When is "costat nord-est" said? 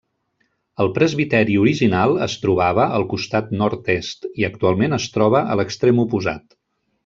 3.13-4.29